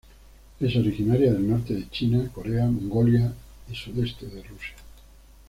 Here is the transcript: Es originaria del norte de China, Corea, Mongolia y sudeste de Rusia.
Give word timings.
Es 0.59 0.75
originaria 0.77 1.31
del 1.31 1.47
norte 1.47 1.75
de 1.75 1.87
China, 1.89 2.27
Corea, 2.33 2.65
Mongolia 2.65 3.35
y 3.71 3.75
sudeste 3.75 4.25
de 4.25 4.41
Rusia. 4.41 4.73